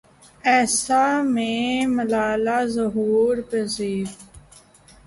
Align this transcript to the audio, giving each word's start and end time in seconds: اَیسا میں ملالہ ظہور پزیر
اَیسا 0.43 1.03
میں 1.33 1.85
ملالہ 1.95 2.59
ظہور 2.75 3.35
پزیر 3.49 4.07